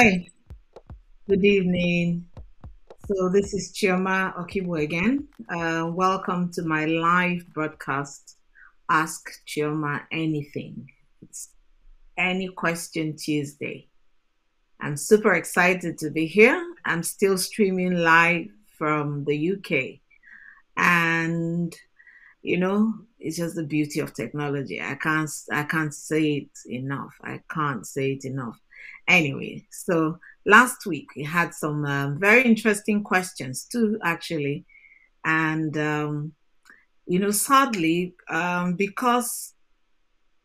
Hi, 0.00 0.28
good 1.28 1.44
evening. 1.44 2.26
So 3.06 3.28
this 3.30 3.52
is 3.52 3.72
Chioma 3.72 4.32
Okibo 4.36 4.80
again. 4.80 5.26
Uh, 5.48 5.90
welcome 5.92 6.52
to 6.52 6.62
my 6.62 6.84
live 6.84 7.44
broadcast, 7.52 8.36
Ask 8.88 9.28
Chioma 9.44 10.02
Anything. 10.12 10.88
It's 11.20 11.48
Any 12.16 12.46
Question 12.46 13.16
Tuesday. 13.16 13.88
I'm 14.80 14.96
super 14.96 15.32
excited 15.32 15.98
to 15.98 16.10
be 16.10 16.26
here. 16.26 16.64
I'm 16.84 17.02
still 17.02 17.36
streaming 17.36 17.94
live 17.94 18.46
from 18.78 19.24
the 19.24 19.54
UK. 19.54 19.98
And, 20.76 21.74
you 22.42 22.58
know, 22.58 22.94
it's 23.18 23.38
just 23.38 23.56
the 23.56 23.64
beauty 23.64 23.98
of 23.98 24.14
technology. 24.14 24.80
I 24.80 24.94
can't, 24.94 25.30
I 25.50 25.64
can't 25.64 25.92
say 25.92 26.34
it 26.34 26.70
enough. 26.70 27.16
I 27.20 27.40
can't 27.50 27.84
say 27.84 28.12
it 28.12 28.24
enough. 28.24 28.60
Anyway, 29.06 29.66
so 29.70 30.18
last 30.44 30.86
week 30.86 31.08
we 31.16 31.24
had 31.24 31.54
some 31.54 31.84
um, 31.84 32.18
very 32.18 32.42
interesting 32.42 33.02
questions 33.02 33.64
too, 33.64 33.98
actually. 34.04 34.64
And, 35.24 35.76
um, 35.78 36.32
you 37.06 37.18
know, 37.18 37.30
sadly, 37.30 38.14
um, 38.28 38.74
because 38.74 39.54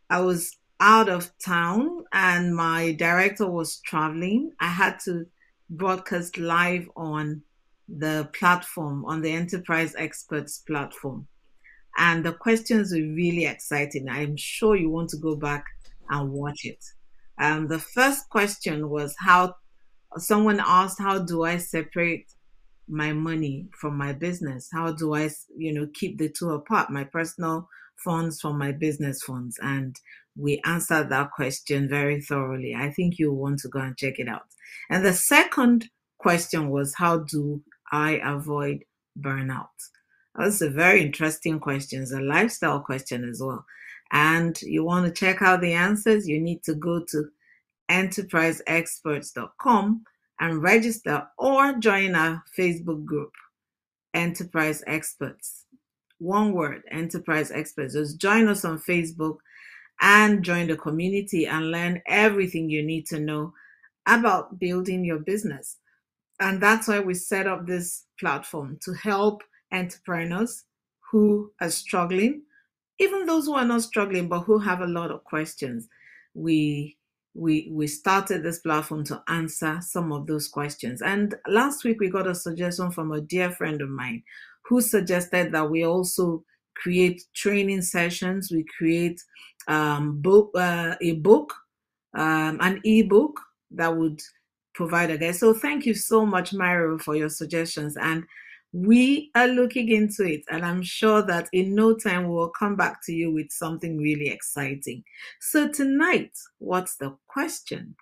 I 0.09 0.21
was 0.21 0.57
out 0.79 1.09
of 1.09 1.31
town 1.39 2.03
and 2.11 2.55
my 2.55 2.91
director 2.93 3.49
was 3.49 3.79
traveling, 3.81 4.51
I 4.59 4.67
had 4.67 4.99
to 5.05 5.25
broadcast 5.69 6.37
live 6.37 6.89
on 6.95 7.41
the 7.87 8.29
platform, 8.33 9.05
on 9.05 9.21
the 9.21 9.31
Enterprise 9.31 9.95
Experts 9.97 10.59
platform. 10.59 11.27
And 11.97 12.25
the 12.25 12.33
questions 12.33 12.91
were 12.91 12.97
really 12.99 13.45
exciting. 13.45 14.09
I'm 14.09 14.35
sure 14.35 14.75
you 14.75 14.89
want 14.89 15.09
to 15.11 15.17
go 15.17 15.35
back 15.35 15.65
and 16.09 16.31
watch 16.31 16.65
it. 16.65 16.83
Um, 17.43 17.67
the 17.67 17.79
first 17.79 18.29
question 18.29 18.89
was 18.89 19.15
how 19.19 19.55
someone 20.15 20.61
asked, 20.65 20.97
How 20.99 21.19
do 21.19 21.43
I 21.43 21.57
separate 21.57 22.31
my 22.87 23.11
money 23.11 23.67
from 23.77 23.97
my 23.97 24.13
business? 24.13 24.69
How 24.71 24.93
do 24.93 25.13
I, 25.13 25.29
you 25.57 25.73
know, 25.73 25.87
keep 25.93 26.17
the 26.17 26.29
two 26.29 26.51
apart, 26.51 26.89
my 26.89 27.03
personal 27.03 27.67
funds 28.01 28.39
from 28.39 28.57
my 28.57 28.71
business 28.71 29.21
funds? 29.23 29.59
And 29.61 29.93
we 30.37 30.61
answered 30.65 31.09
that 31.09 31.31
question 31.31 31.89
very 31.89 32.21
thoroughly. 32.21 32.75
I 32.75 32.91
think 32.91 33.19
you 33.19 33.33
want 33.33 33.59
to 33.59 33.67
go 33.67 33.79
and 33.79 33.97
check 33.97 34.19
it 34.19 34.29
out. 34.29 34.47
And 34.89 35.05
the 35.05 35.13
second 35.13 35.89
question 36.19 36.69
was, 36.69 36.95
How 36.95 37.17
do 37.17 37.61
I 37.91 38.21
avoid 38.23 38.85
burnout? 39.19 39.67
That's 40.33 40.61
a 40.61 40.69
very 40.69 41.01
interesting 41.01 41.59
question. 41.59 42.03
It's 42.03 42.13
a 42.13 42.21
lifestyle 42.21 42.79
question 42.79 43.27
as 43.29 43.41
well. 43.43 43.65
And 44.13 44.57
you 44.61 44.85
want 44.85 45.05
to 45.05 45.11
check 45.11 45.41
out 45.41 45.59
the 45.61 45.73
answers, 45.73 46.25
you 46.27 46.39
need 46.39 46.63
to 46.63 46.75
go 46.75 47.03
to 47.09 47.29
enterpriseexperts.com 47.89 50.03
and 50.39 50.63
register 50.63 51.27
or 51.37 51.73
join 51.73 52.15
our 52.15 52.41
Facebook 52.57 53.03
group, 53.05 53.31
Enterprise 54.13 54.81
Experts. 54.87 55.65
One 56.19 56.53
word, 56.53 56.83
Enterprise 56.91 57.51
Experts. 57.51 57.95
Just 57.95 58.19
join 58.19 58.47
us 58.47 58.63
on 58.63 58.79
Facebook 58.79 59.37
and 60.01 60.43
join 60.43 60.67
the 60.67 60.77
community 60.77 61.47
and 61.47 61.71
learn 61.71 62.01
everything 62.07 62.69
you 62.69 62.83
need 62.83 63.07
to 63.07 63.19
know 63.19 63.53
about 64.05 64.59
building 64.59 65.03
your 65.03 65.19
business. 65.19 65.77
And 66.39 66.61
that's 66.61 66.87
why 66.87 66.99
we 66.99 67.13
set 67.13 67.47
up 67.47 67.65
this 67.65 68.05
platform 68.19 68.77
to 68.83 68.93
help 68.93 69.43
entrepreneurs 69.71 70.65
who 71.11 71.51
are 71.61 71.69
struggling, 71.69 72.41
even 72.99 73.25
those 73.25 73.45
who 73.45 73.53
are 73.55 73.65
not 73.65 73.81
struggling 73.81 74.27
but 74.29 74.41
who 74.41 74.59
have 74.59 74.81
a 74.81 74.87
lot 74.87 75.11
of 75.11 75.23
questions. 75.23 75.87
We 76.33 76.97
we 77.35 77.69
we 77.71 77.87
started 77.87 78.43
this 78.43 78.59
platform 78.59 79.03
to 79.05 79.23
answer 79.27 79.79
some 79.81 80.11
of 80.11 80.27
those 80.27 80.47
questions. 80.47 81.01
And 81.01 81.35
last 81.47 81.83
week 81.83 81.99
we 81.99 82.09
got 82.09 82.27
a 82.27 82.35
suggestion 82.35 82.91
from 82.91 83.11
a 83.11 83.21
dear 83.21 83.51
friend 83.51 83.81
of 83.81 83.89
mine 83.89 84.23
who 84.65 84.81
suggested 84.81 85.51
that 85.51 85.69
we 85.69 85.85
also 85.85 86.43
create 86.75 87.23
training 87.35 87.81
sessions. 87.81 88.51
We 88.51 88.65
create 88.77 89.21
um, 89.67 90.21
book 90.21 90.51
uh, 90.55 90.95
a 91.01 91.13
book, 91.13 91.53
um, 92.15 92.59
an 92.61 92.81
ebook 92.83 93.39
that 93.71 93.95
would 93.95 94.21
provide 94.75 95.11
a 95.11 95.17
guide. 95.17 95.35
So 95.35 95.53
thank 95.53 95.85
you 95.85 95.93
so 95.93 96.25
much, 96.25 96.53
Mario, 96.53 96.97
for 96.97 97.15
your 97.15 97.29
suggestions. 97.29 97.95
And 97.97 98.23
we 98.73 99.29
are 99.35 99.47
looking 99.47 99.89
into 99.89 100.23
it, 100.23 100.43
and 100.49 100.65
I'm 100.65 100.81
sure 100.81 101.21
that 101.21 101.47
in 101.53 101.75
no 101.75 101.93
time 101.93 102.27
we'll 102.27 102.49
come 102.49 102.75
back 102.75 103.05
to 103.05 103.13
you 103.13 103.31
with 103.31 103.51
something 103.51 103.99
really 103.99 104.29
exciting. 104.29 105.03
So, 105.39 105.67
tonight, 105.69 106.31
what's 106.57 106.95
the 106.95 107.15
question? 107.27 107.95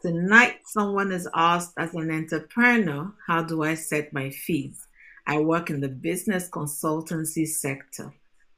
Tonight, 0.00 0.60
someone 0.66 1.10
is 1.10 1.28
asked 1.34 1.72
as 1.78 1.94
an 1.94 2.12
entrepreneur, 2.12 3.12
how 3.26 3.42
do 3.42 3.64
I 3.64 3.74
set 3.74 4.12
my 4.12 4.30
fees? 4.30 4.86
I 5.26 5.40
work 5.40 5.68
in 5.68 5.80
the 5.80 5.88
business 5.88 6.48
consultancy 6.48 7.46
sector. 7.46 8.12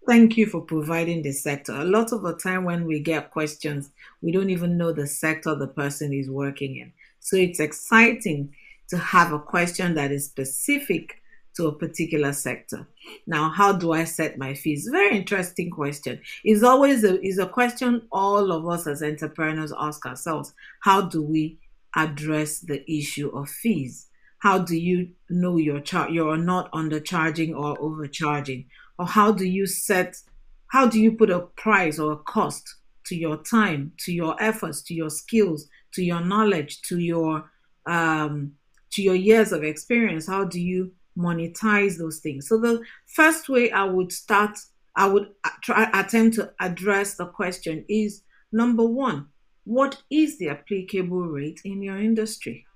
Thank 0.06 0.36
you 0.36 0.44
for 0.44 0.60
providing 0.60 1.22
the 1.22 1.32
sector. 1.32 1.72
A 1.72 1.84
lot 1.84 2.12
of 2.12 2.20
the 2.20 2.36
time, 2.36 2.64
when 2.64 2.84
we 2.84 3.00
get 3.00 3.30
questions, 3.30 3.90
we 4.20 4.30
don't 4.30 4.50
even 4.50 4.76
know 4.76 4.92
the 4.92 5.06
sector 5.06 5.54
the 5.54 5.68
person 5.68 6.12
is 6.12 6.28
working 6.28 6.76
in. 6.76 6.92
So, 7.20 7.36
it's 7.36 7.60
exciting 7.60 8.54
to 8.88 8.98
have 8.98 9.32
a 9.32 9.38
question 9.38 9.94
that 9.94 10.10
is 10.10 10.26
specific 10.26 11.22
to 11.56 11.68
a 11.68 11.72
particular 11.74 12.32
sector. 12.32 12.86
Now, 13.26 13.48
how 13.48 13.72
do 13.72 13.92
I 13.92 14.04
set 14.04 14.38
my 14.38 14.54
fees? 14.54 14.88
Very 14.90 15.16
interesting 15.16 15.70
question. 15.70 16.20
It's 16.42 16.62
always 16.62 17.04
a, 17.04 17.20
is 17.24 17.38
a 17.38 17.46
question 17.46 18.02
all 18.10 18.50
of 18.50 18.68
us 18.68 18.86
as 18.86 19.02
entrepreneurs 19.02 19.72
ask 19.78 20.04
ourselves. 20.04 20.52
How 20.80 21.02
do 21.02 21.22
we 21.22 21.58
address 21.94 22.58
the 22.58 22.88
issue 22.90 23.28
of 23.28 23.48
fees? 23.48 24.08
How 24.38 24.58
do 24.58 24.76
you 24.76 25.10
know 25.30 25.56
you're 25.56 25.80
char- 25.80 26.10
you're 26.10 26.36
not 26.36 26.70
undercharging 26.72 27.56
or 27.56 27.80
overcharging? 27.80 28.66
Or 28.98 29.06
how 29.06 29.32
do 29.32 29.44
you 29.44 29.66
set 29.66 30.16
how 30.68 30.88
do 30.88 31.00
you 31.00 31.12
put 31.12 31.30
a 31.30 31.38
price 31.38 32.00
or 32.00 32.12
a 32.12 32.16
cost 32.16 32.74
to 33.04 33.14
your 33.14 33.36
time, 33.36 33.92
to 33.98 34.12
your 34.12 34.34
efforts, 34.42 34.82
to 34.82 34.94
your 34.94 35.08
skills, 35.08 35.68
to 35.92 36.02
your 36.02 36.20
knowledge, 36.20 36.82
to 36.82 36.98
your 36.98 37.48
um, 37.86 38.54
to 38.94 39.02
your 39.02 39.14
years 39.14 39.52
of 39.52 39.62
experience 39.62 40.26
how 40.26 40.44
do 40.44 40.60
you 40.60 40.92
monetize 41.16 41.96
those 41.96 42.18
things? 42.18 42.48
So 42.48 42.58
the 42.58 42.82
first 43.14 43.48
way 43.48 43.70
i 43.70 43.84
would 43.84 44.10
start 44.10 44.58
i 44.96 45.06
would 45.06 45.28
try 45.62 45.88
attempt 45.94 46.36
to 46.36 46.52
address 46.60 47.14
the 47.14 47.26
question 47.26 47.84
is 47.88 48.22
number 48.52 48.84
one 48.84 49.28
what 49.64 50.02
is 50.10 50.38
the 50.38 50.50
applicable 50.50 51.26
rate 51.26 51.60
in 51.64 51.82
your 51.82 51.98
industry? 51.98 52.66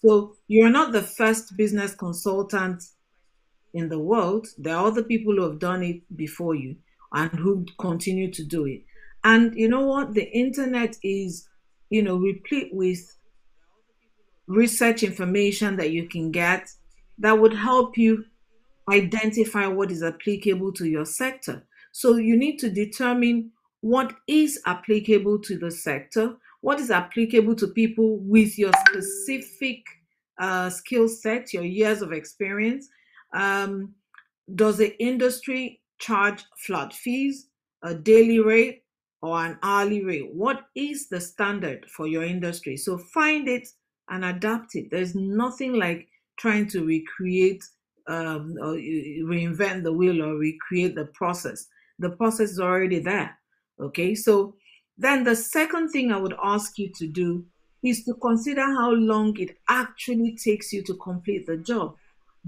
So 0.00 0.34
you're 0.46 0.70
not 0.70 0.92
the 0.92 1.02
first 1.02 1.56
business 1.56 1.94
consultant 1.94 2.82
in 3.74 3.88
the 3.88 3.98
world. 3.98 4.46
There 4.56 4.76
are 4.76 4.86
other 4.86 5.02
people 5.02 5.34
who 5.34 5.42
have 5.42 5.58
done 5.58 5.82
it 5.82 6.16
before 6.16 6.54
you 6.54 6.76
and 7.12 7.30
who 7.32 7.66
continue 7.78 8.30
to 8.32 8.44
do 8.44 8.64
it. 8.66 8.84
And 9.24 9.54
you 9.56 9.68
know 9.68 9.84
what? 9.86 10.14
The 10.14 10.30
internet 10.30 10.96
is 11.02 11.48
you 11.90 12.02
know 12.02 12.16
replete 12.16 12.70
with 12.72 13.15
research 14.46 15.02
information 15.02 15.76
that 15.76 15.90
you 15.90 16.08
can 16.08 16.30
get 16.30 16.68
that 17.18 17.38
would 17.38 17.54
help 17.54 17.96
you 17.96 18.24
identify 18.90 19.66
what 19.66 19.90
is 19.90 20.02
applicable 20.02 20.72
to 20.72 20.86
your 20.86 21.04
sector. 21.04 21.66
So 21.92 22.16
you 22.16 22.36
need 22.36 22.58
to 22.58 22.70
determine 22.70 23.50
what 23.80 24.14
is 24.26 24.60
applicable 24.66 25.40
to 25.40 25.58
the 25.58 25.70
sector, 25.70 26.36
what 26.60 26.78
is 26.80 26.90
applicable 26.90 27.54
to 27.56 27.68
people 27.68 28.18
with 28.18 28.58
your 28.58 28.72
specific 28.88 29.82
uh, 30.38 30.70
skill 30.70 31.08
set, 31.08 31.52
your 31.52 31.64
years 31.64 32.02
of 32.02 32.12
experience. 32.12 32.88
Um, 33.34 33.94
does 34.54 34.78
the 34.78 34.96
industry 35.02 35.80
charge 35.98 36.44
flat 36.58 36.92
fees, 36.92 37.48
a 37.82 37.94
daily 37.94 38.40
rate, 38.40 38.84
or 39.22 39.44
an 39.44 39.58
hourly 39.62 40.04
rate? 40.04 40.30
What 40.32 40.66
is 40.74 41.08
the 41.08 41.20
standard 41.20 41.86
for 41.90 42.06
your 42.06 42.24
industry? 42.24 42.76
So 42.76 42.98
find 42.98 43.48
it 43.48 43.68
and 44.08 44.24
adapt 44.24 44.74
it. 44.74 44.90
There's 44.90 45.14
nothing 45.14 45.74
like 45.74 46.08
trying 46.38 46.68
to 46.68 46.84
recreate 46.84 47.64
um, 48.08 48.54
or 48.60 48.74
reinvent 48.74 49.82
the 49.82 49.92
wheel 49.92 50.22
or 50.22 50.36
recreate 50.36 50.94
the 50.94 51.06
process. 51.06 51.66
The 51.98 52.10
process 52.10 52.50
is 52.50 52.60
already 52.60 53.00
there. 53.00 53.38
Okay, 53.80 54.14
so 54.14 54.54
then 54.96 55.24
the 55.24 55.36
second 55.36 55.90
thing 55.90 56.12
I 56.12 56.18
would 56.18 56.34
ask 56.42 56.78
you 56.78 56.90
to 56.96 57.06
do 57.06 57.44
is 57.82 58.04
to 58.04 58.14
consider 58.14 58.62
how 58.62 58.90
long 58.90 59.38
it 59.38 59.56
actually 59.68 60.36
takes 60.36 60.72
you 60.72 60.82
to 60.84 60.94
complete 60.94 61.46
the 61.46 61.56
job. 61.56 61.96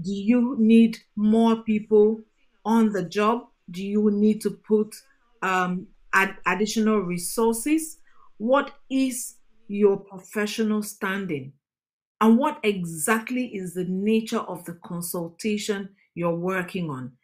Do 0.01 0.11
you 0.11 0.55
need 0.57 0.97
more 1.15 1.57
people 1.57 2.21
on 2.65 2.91
the 2.91 3.03
job? 3.03 3.47
Do 3.69 3.85
you 3.85 4.09
need 4.11 4.41
to 4.41 4.51
put 4.51 4.95
um, 5.41 5.87
add 6.13 6.37
additional 6.45 6.99
resources? 6.99 7.97
What 8.37 8.71
is 8.89 9.35
your 9.69 9.97
professional 9.99 10.83
standing? 10.83 11.53
And 12.21 12.37
what 12.37 12.59
exactly 12.63 13.47
is 13.55 13.73
the 13.75 13.85
nature 13.85 14.39
of 14.39 14.65
the 14.65 14.75
consultation 14.85 15.95
you're 16.15 16.35
working 16.35 16.89
on? 16.89 17.17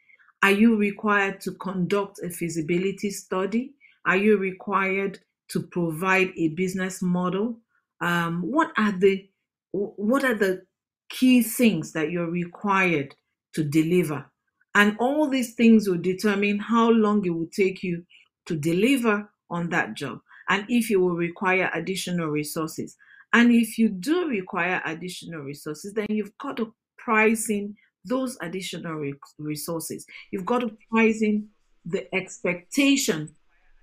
Are 0.43 0.51
you 0.51 0.77
required 0.77 1.41
to 1.41 1.53
conduct 1.53 2.19
a 2.23 2.29
feasibility 2.29 3.09
study? 3.11 3.75
Are 4.05 4.17
you 4.17 4.37
required 4.37 5.19
to 5.49 5.63
provide 5.63 6.31
a 6.37 6.49
business 6.49 7.01
model? 7.01 7.61
um, 8.01 8.41
what 8.41 8.71
are 8.77 8.91
the 8.99 9.29
what 9.71 10.23
are 10.25 10.35
the 10.35 10.65
key 11.09 11.41
things 11.43 11.93
that 11.93 12.11
you're 12.11 12.29
required 12.31 13.15
to 13.53 13.63
deliver 13.63 14.29
and 14.75 14.97
all 14.99 15.29
these 15.29 15.55
things 15.55 15.87
will 15.87 15.97
determine 16.01 16.59
how 16.59 16.89
long 16.89 17.25
it 17.25 17.29
will 17.29 17.49
take 17.55 17.83
you 17.83 18.05
to 18.47 18.57
deliver 18.57 19.31
on 19.49 19.69
that 19.69 19.95
job 19.95 20.19
and 20.49 20.65
if 20.69 20.89
you 20.89 20.99
will 20.99 21.15
require 21.15 21.69
additional 21.73 22.27
resources 22.27 22.95
and 23.33 23.51
if 23.51 23.77
you 23.77 23.89
do 23.89 24.27
require 24.27 24.81
additional 24.85 25.41
resources 25.41 25.93
then 25.93 26.07
you've 26.09 26.37
got 26.37 26.57
to 26.57 26.73
price 26.97 27.49
in 27.49 27.75
those 28.05 28.37
additional 28.41 28.93
re- 28.93 29.13
resources 29.39 30.05
you've 30.31 30.45
got 30.45 30.59
to 30.59 30.71
price 30.91 31.21
in 31.21 31.47
the 31.85 32.13
expectation 32.15 33.33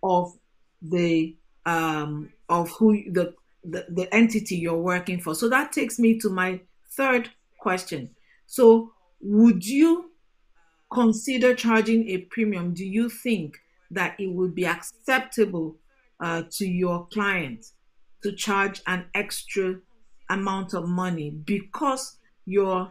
of 0.02 0.32
the 0.80 1.36
um, 1.64 2.32
of 2.48 2.70
who 2.70 3.10
the, 3.12 3.34
the 3.64 3.86
the 3.88 4.12
entity 4.14 4.56
you're 4.56 4.74
working 4.76 5.20
for. 5.20 5.34
So 5.34 5.48
that 5.48 5.72
takes 5.72 5.98
me 5.98 6.18
to 6.18 6.28
my 6.28 6.60
third 6.90 7.30
question. 7.58 8.10
So 8.46 8.92
would 9.20 9.64
you 9.64 10.10
consider 10.92 11.54
charging 11.54 12.08
a 12.08 12.18
premium? 12.18 12.74
Do 12.74 12.84
you 12.84 13.08
think 13.08 13.58
that 13.90 14.18
it 14.18 14.32
would 14.32 14.54
be 14.54 14.66
acceptable 14.66 15.76
uh, 16.22 16.42
to 16.50 16.66
your 16.66 17.06
client 17.12 17.66
to 18.22 18.32
charge 18.32 18.80
an 18.86 19.04
extra 19.14 19.74
amount 20.30 20.72
of 20.72 20.88
money 20.88 21.30
because 21.30 22.16
you're 22.46 22.90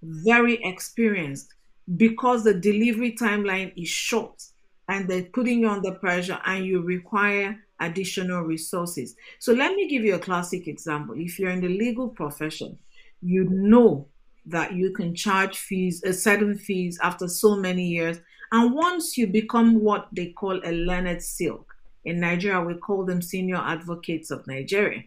very 0.00 0.62
experienced, 0.64 1.54
because 1.96 2.44
the 2.44 2.54
delivery 2.54 3.16
timeline 3.20 3.72
is 3.76 3.88
short 3.88 4.42
and 4.88 5.08
they're 5.08 5.24
putting 5.24 5.60
you 5.60 5.68
under 5.68 5.92
pressure 5.92 6.38
and 6.46 6.64
you 6.64 6.80
require 6.80 7.58
additional 7.80 8.42
resources. 8.42 9.16
So 9.40 9.52
let 9.52 9.74
me 9.74 9.88
give 9.88 10.04
you 10.04 10.14
a 10.14 10.20
classic 10.20 10.68
example. 10.68 11.14
If 11.18 11.38
you're 11.38 11.50
in 11.50 11.60
the 11.60 11.68
legal 11.68 12.08
profession, 12.08 12.78
you 13.20 13.44
know 13.44 14.06
that 14.46 14.72
you 14.72 14.92
can 14.92 15.14
charge 15.14 15.58
fees, 15.58 16.02
a 16.04 16.12
certain 16.12 16.56
fees 16.56 16.98
after 17.02 17.28
so 17.28 17.56
many 17.56 17.86
years. 17.86 18.18
And 18.52 18.72
once 18.74 19.18
you 19.18 19.26
become 19.26 19.80
what 19.80 20.08
they 20.12 20.26
call 20.26 20.60
a 20.64 20.72
learned 20.72 21.22
silk, 21.22 21.74
in 22.08 22.20
Nigeria, 22.20 22.60
we 22.60 22.74
call 22.74 23.04
them 23.04 23.20
senior 23.20 23.56
advocates 23.56 24.30
of 24.30 24.46
Nigeria. 24.46 25.02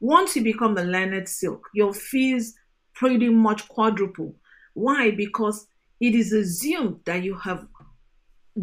Once 0.00 0.34
you 0.34 0.42
become 0.42 0.76
a 0.76 0.82
learned 0.82 1.28
silk, 1.28 1.68
your 1.74 1.92
fees 1.92 2.56
pretty 2.94 3.28
much 3.28 3.68
quadruple. 3.68 4.34
Why? 4.74 5.10
Because 5.10 5.66
it 6.00 6.14
is 6.14 6.32
assumed 6.32 7.00
that 7.04 7.22
you 7.22 7.36
have 7.36 7.66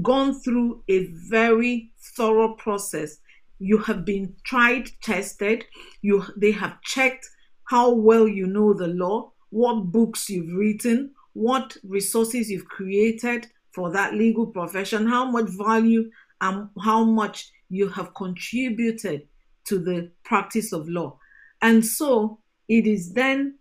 gone 0.01 0.33
through 0.41 0.83
a 0.89 1.05
very 1.29 1.91
thorough 2.15 2.55
process. 2.55 3.19
You 3.59 3.77
have 3.79 4.03
been 4.03 4.35
tried, 4.43 4.89
tested. 5.01 5.63
You 6.01 6.23
they 6.35 6.51
have 6.51 6.81
checked 6.81 7.25
how 7.69 7.93
well 7.93 8.27
you 8.27 8.47
know 8.47 8.73
the 8.73 8.87
law, 8.87 9.31
what 9.49 9.91
books 9.91 10.29
you've 10.29 10.53
written, 10.53 11.11
what 11.33 11.77
resources 11.83 12.49
you've 12.49 12.67
created 12.67 13.47
for 13.73 13.91
that 13.91 14.13
legal 14.13 14.47
profession, 14.47 15.07
how 15.07 15.29
much 15.29 15.49
value 15.49 16.09
and 16.41 16.69
how 16.81 17.03
much 17.03 17.51
you 17.69 17.89
have 17.89 18.13
contributed 18.13 19.27
to 19.65 19.79
the 19.79 20.11
practice 20.23 20.71
of 20.71 20.87
law. 20.87 21.17
And 21.61 21.85
so 21.85 22.39
it 22.67 22.87
is 22.87 23.13
then 23.13 23.55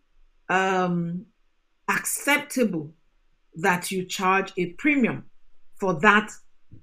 um, 0.48 1.26
acceptable 1.88 2.92
that 3.56 3.90
you 3.90 4.04
charge 4.04 4.52
a 4.56 4.66
premium 4.74 5.24
for 5.78 5.98
that 6.00 6.30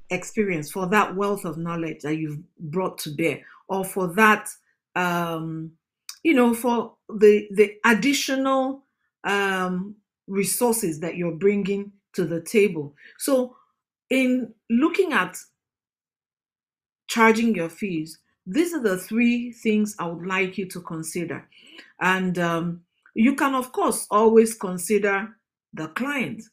experience, 0.09 0.71
for 0.71 0.87
that 0.87 1.15
wealth 1.15 1.45
of 1.45 1.57
knowledge 1.57 2.01
that 2.01 2.17
you've 2.17 2.39
brought 2.59 2.97
to 2.99 3.11
bear, 3.11 3.41
or 3.67 3.85
for 3.85 4.07
that, 4.07 4.49
um, 4.95 5.71
you 6.23 6.33
know, 6.33 6.53
for 6.53 6.95
the 7.09 7.47
the 7.51 7.73
additional 7.85 8.83
um, 9.23 9.95
resources 10.27 10.99
that 10.99 11.15
you're 11.15 11.35
bringing 11.35 11.91
to 12.13 12.25
the 12.25 12.41
table. 12.41 12.95
So, 13.17 13.55
in 14.09 14.53
looking 14.69 15.13
at 15.13 15.37
charging 17.07 17.55
your 17.55 17.69
fees, 17.69 18.19
these 18.45 18.73
are 18.73 18.81
the 18.81 18.97
three 18.97 19.51
things 19.51 19.95
I 19.99 20.07
would 20.07 20.25
like 20.27 20.57
you 20.57 20.67
to 20.67 20.81
consider, 20.81 21.47
and 22.01 22.37
um, 22.39 22.81
you 23.15 23.35
can, 23.35 23.55
of 23.55 23.71
course, 23.71 24.07
always 24.11 24.53
consider 24.55 25.35
the 25.73 25.87
client, 25.89 26.43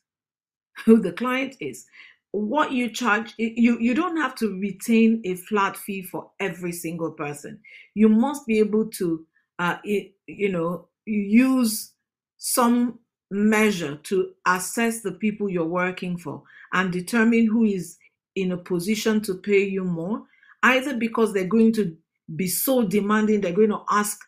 who 0.84 1.00
the 1.00 1.12
client 1.12 1.56
is. 1.60 1.86
What 2.32 2.72
you 2.72 2.90
charge 2.90 3.34
you 3.38 3.78
you 3.80 3.94
don't 3.94 4.16
have 4.18 4.36
to 4.36 4.58
retain 4.60 5.20
a 5.24 5.34
flat 5.36 5.76
fee 5.76 6.02
for 6.02 6.30
every 6.40 6.72
single 6.72 7.12
person. 7.12 7.60
You 7.94 8.08
must 8.08 8.46
be 8.46 8.60
able 8.60 8.86
to 8.92 9.26
uh 9.58 9.78
it, 9.84 10.12
you 10.26 10.50
know 10.50 10.88
use 11.06 11.92
some 12.38 13.00
measure 13.30 13.96
to 13.96 14.32
assess 14.46 15.02
the 15.02 15.12
people 15.12 15.48
you're 15.50 15.64
working 15.66 16.16
for 16.18 16.42
and 16.72 16.92
determine 16.92 17.46
who 17.46 17.64
is 17.64 17.98
in 18.36 18.52
a 18.52 18.56
position 18.56 19.20
to 19.22 19.34
pay 19.34 19.64
you 19.64 19.84
more 19.84 20.22
either 20.62 20.94
because 20.94 21.32
they're 21.32 21.44
going 21.44 21.72
to 21.72 21.96
be 22.36 22.46
so 22.46 22.82
demanding 22.82 23.40
they're 23.40 23.52
going 23.52 23.70
to 23.70 23.82
ask 23.90 24.18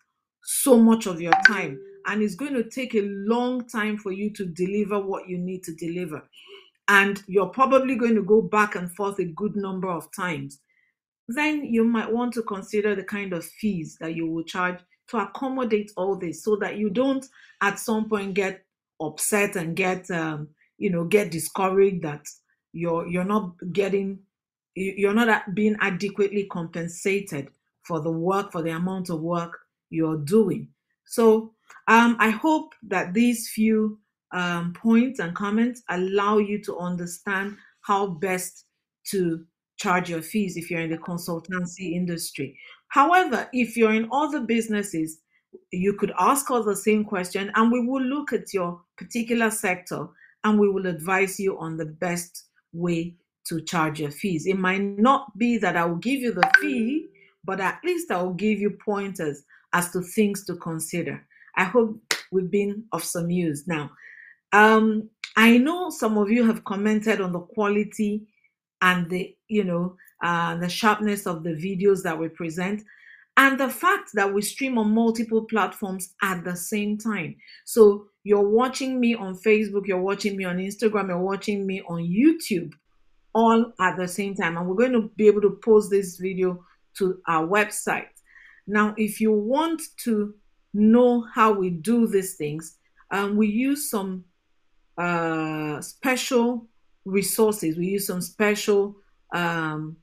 so 0.42 0.76
much 0.76 1.06
of 1.06 1.20
your 1.20 1.34
time 1.46 1.78
and 2.06 2.22
it's 2.22 2.34
going 2.34 2.54
to 2.54 2.68
take 2.68 2.94
a 2.94 3.02
long 3.02 3.66
time 3.68 3.96
for 3.96 4.12
you 4.12 4.32
to 4.32 4.46
deliver 4.46 5.00
what 5.00 5.28
you 5.28 5.38
need 5.38 5.62
to 5.64 5.74
deliver. 5.74 6.28
And 6.88 7.22
you're 7.26 7.46
probably 7.46 7.94
going 7.94 8.16
to 8.16 8.22
go 8.22 8.42
back 8.42 8.74
and 8.74 8.90
forth 8.94 9.18
a 9.20 9.24
good 9.24 9.56
number 9.56 9.88
of 9.88 10.08
times, 10.14 10.60
then 11.28 11.64
you 11.64 11.84
might 11.84 12.12
want 12.12 12.34
to 12.34 12.42
consider 12.42 12.94
the 12.94 13.04
kind 13.04 13.32
of 13.32 13.44
fees 13.44 13.96
that 14.00 14.14
you 14.14 14.28
will 14.28 14.42
charge 14.42 14.80
to 15.08 15.18
accommodate 15.18 15.92
all 15.96 16.16
this 16.16 16.42
so 16.42 16.56
that 16.56 16.76
you 16.76 16.90
don't 16.90 17.26
at 17.62 17.78
some 17.78 18.08
point 18.08 18.34
get 18.34 18.64
upset 19.00 19.56
and 19.56 19.76
get 19.76 20.10
um, 20.10 20.48
you 20.78 20.90
know 20.90 21.04
get 21.04 21.30
discouraged 21.30 22.02
that 22.02 22.24
you're 22.72 23.06
you're 23.06 23.24
not 23.24 23.52
getting 23.72 24.18
you're 24.74 25.14
not 25.14 25.54
being 25.54 25.76
adequately 25.80 26.44
compensated 26.44 27.48
for 27.82 28.00
the 28.00 28.10
work 28.10 28.52
for 28.52 28.62
the 28.62 28.70
amount 28.70 29.10
of 29.10 29.20
work 29.20 29.58
you're 29.90 30.18
doing 30.18 30.68
so 31.04 31.52
um, 31.88 32.16
i 32.18 32.30
hope 32.30 32.74
that 32.82 33.12
these 33.12 33.50
few 33.50 33.98
um, 34.32 34.72
points 34.72 35.20
and 35.20 35.34
comments 35.34 35.82
allow 35.90 36.38
you 36.38 36.62
to 36.62 36.78
understand 36.78 37.56
how 37.82 38.06
best 38.06 38.64
to 39.04 39.44
charge 39.76 40.08
your 40.08 40.22
fees 40.22 40.56
if 40.56 40.70
you're 40.70 40.80
in 40.80 40.90
the 40.90 40.98
consultancy 40.98 41.92
industry. 41.92 42.56
However, 42.88 43.48
if 43.52 43.76
you're 43.76 43.94
in 43.94 44.08
other 44.12 44.40
businesses, 44.40 45.20
you 45.70 45.94
could 45.94 46.12
ask 46.18 46.50
us 46.50 46.64
the 46.64 46.76
same 46.76 47.04
question 47.04 47.50
and 47.54 47.70
we 47.70 47.84
will 47.84 48.02
look 48.02 48.32
at 48.32 48.54
your 48.54 48.80
particular 48.96 49.50
sector 49.50 50.06
and 50.44 50.58
we 50.58 50.68
will 50.68 50.86
advise 50.86 51.38
you 51.38 51.58
on 51.58 51.76
the 51.76 51.86
best 51.86 52.46
way 52.72 53.14
to 53.44 53.60
charge 53.62 54.00
your 54.00 54.10
fees. 54.10 54.46
It 54.46 54.58
might 54.58 54.82
not 54.82 55.36
be 55.36 55.58
that 55.58 55.76
I 55.76 55.84
will 55.84 55.96
give 55.96 56.20
you 56.20 56.32
the 56.32 56.50
fee, 56.60 57.08
but 57.44 57.60
at 57.60 57.80
least 57.84 58.10
I 58.10 58.22
will 58.22 58.34
give 58.34 58.58
you 58.58 58.78
pointers 58.84 59.42
as 59.72 59.90
to 59.92 60.02
things 60.02 60.44
to 60.46 60.56
consider. 60.56 61.26
I 61.56 61.64
hope 61.64 62.00
we've 62.30 62.50
been 62.50 62.84
of 62.92 63.04
some 63.04 63.30
use. 63.30 63.66
Now, 63.66 63.90
um, 64.52 65.08
I 65.36 65.58
know 65.58 65.90
some 65.90 66.18
of 66.18 66.30
you 66.30 66.46
have 66.46 66.64
commented 66.64 67.20
on 67.20 67.32
the 67.32 67.40
quality 67.40 68.26
and 68.80 69.08
the, 69.10 69.34
you 69.48 69.64
know, 69.64 69.96
uh, 70.22 70.56
the 70.56 70.68
sharpness 70.68 71.26
of 71.26 71.42
the 71.42 71.50
videos 71.50 72.02
that 72.02 72.18
we 72.18 72.28
present 72.28 72.82
and 73.36 73.58
the 73.58 73.68
fact 73.68 74.10
that 74.14 74.32
we 74.32 74.42
stream 74.42 74.78
on 74.78 74.94
multiple 74.94 75.44
platforms 75.44 76.14
at 76.22 76.44
the 76.44 76.54
same 76.54 76.98
time. 76.98 77.34
So 77.64 78.06
you're 78.24 78.48
watching 78.48 79.00
me 79.00 79.14
on 79.14 79.34
Facebook, 79.34 79.86
you're 79.86 80.00
watching 80.00 80.36
me 80.36 80.44
on 80.44 80.58
Instagram, 80.58 81.08
you're 81.08 81.18
watching 81.18 81.66
me 81.66 81.82
on 81.88 82.02
YouTube 82.02 82.72
all 83.34 83.72
at 83.80 83.96
the 83.96 84.08
same 84.08 84.34
time. 84.34 84.56
And 84.56 84.66
we're 84.66 84.76
going 84.76 84.92
to 84.92 85.10
be 85.16 85.26
able 85.26 85.40
to 85.42 85.58
post 85.62 85.90
this 85.90 86.18
video 86.18 86.64
to 86.98 87.20
our 87.26 87.46
website. 87.46 88.08
Now, 88.66 88.94
if 88.96 89.20
you 89.20 89.32
want 89.32 89.82
to 90.04 90.34
know 90.74 91.26
how 91.34 91.52
we 91.52 91.70
do 91.70 92.06
these 92.06 92.34
things, 92.34 92.78
um, 93.10 93.36
we 93.36 93.48
use 93.48 93.90
some 93.90 94.24
uh, 94.96 95.80
special 95.80 96.66
resources. 97.04 97.76
We 97.76 97.86
use 97.86 98.06
some 98.06 98.20
special 98.20 98.96
um, 99.32 99.96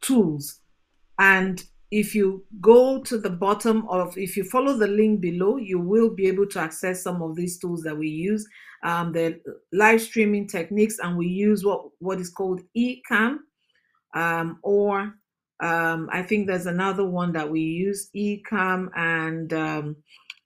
tools. 0.00 0.60
And 1.18 1.62
if 1.92 2.14
you 2.14 2.44
go 2.60 3.00
to 3.02 3.18
the 3.18 3.30
bottom 3.30 3.86
of, 3.88 4.16
if 4.18 4.36
you 4.36 4.44
follow 4.44 4.76
the 4.76 4.88
link 4.88 5.20
below, 5.20 5.58
you 5.58 5.78
will 5.78 6.10
be 6.10 6.26
able 6.26 6.46
to 6.48 6.58
access 6.58 7.02
some 7.02 7.22
of 7.22 7.36
these 7.36 7.58
tools 7.58 7.82
that 7.82 7.96
we 7.96 8.08
use. 8.08 8.44
Um, 8.82 9.12
the 9.12 9.40
live 9.72 10.02
streaming 10.02 10.48
techniques, 10.48 10.98
and 11.00 11.16
we 11.16 11.28
use 11.28 11.64
what, 11.64 11.84
what 12.00 12.18
is 12.18 12.30
called 12.30 12.62
Ecamm, 12.76 13.36
um, 14.14 14.58
or 14.64 15.14
um, 15.60 16.08
I 16.10 16.22
think 16.22 16.48
there's 16.48 16.66
another 16.66 17.06
one 17.06 17.32
that 17.34 17.48
we 17.48 17.60
use, 17.60 18.10
Ecamm 18.16 18.88
and 18.96 19.52
um, 19.52 19.96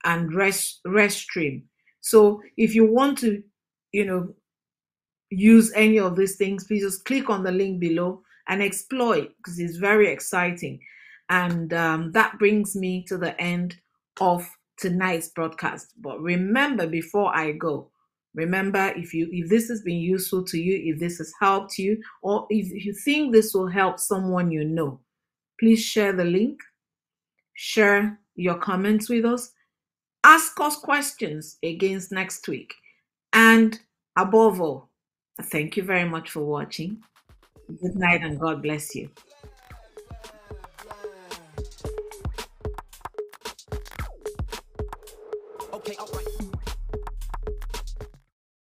and 0.04 0.34
Rest 0.34 0.80
Restream. 0.86 1.62
So 2.02 2.42
if 2.58 2.74
you 2.74 2.84
want 2.92 3.18
to 3.18 3.42
you 3.96 4.04
know, 4.04 4.34
use 5.30 5.72
any 5.74 5.98
of 5.98 6.16
these 6.16 6.36
things, 6.36 6.64
please 6.64 6.82
just 6.82 7.06
click 7.06 7.30
on 7.30 7.42
the 7.42 7.50
link 7.50 7.80
below 7.80 8.20
and 8.48 8.62
explore 8.62 9.16
it 9.16 9.30
because 9.38 9.58
it's 9.58 9.76
very 9.76 10.08
exciting. 10.08 10.78
And 11.28 11.72
um, 11.72 12.12
that 12.12 12.38
brings 12.38 12.76
me 12.76 13.04
to 13.08 13.18
the 13.18 13.38
end 13.40 13.76
of 14.20 14.48
tonight's 14.76 15.28
broadcast. 15.28 15.92
But 15.98 16.20
remember, 16.20 16.86
before 16.86 17.34
I 17.36 17.52
go, 17.52 17.90
remember 18.34 18.92
if 18.96 19.12
you 19.14 19.28
if 19.32 19.48
this 19.48 19.68
has 19.68 19.82
been 19.82 19.98
useful 19.98 20.44
to 20.44 20.58
you, 20.58 20.92
if 20.92 21.00
this 21.00 21.18
has 21.18 21.32
helped 21.40 21.78
you, 21.78 22.00
or 22.22 22.46
if 22.50 22.84
you 22.84 22.92
think 22.92 23.32
this 23.32 23.54
will 23.54 23.68
help 23.68 23.98
someone 23.98 24.50
you 24.50 24.64
know, 24.64 25.00
please 25.58 25.82
share 25.82 26.12
the 26.12 26.24
link, 26.24 26.60
share 27.54 28.20
your 28.34 28.58
comments 28.58 29.08
with 29.08 29.24
us, 29.24 29.52
ask 30.22 30.60
us 30.60 30.76
questions 30.76 31.58
against 31.62 32.12
next 32.12 32.46
week, 32.46 32.74
and 33.32 33.80
above 34.16 34.60
all, 34.60 34.90
thank 35.44 35.76
you 35.76 35.82
very 35.82 36.08
much 36.08 36.30
for 36.30 36.44
watching. 36.44 37.02
Good 37.82 37.96
night 37.96 38.22
and 38.22 38.38
God 38.38 38.62
bless 38.62 38.94
you. 38.94 39.10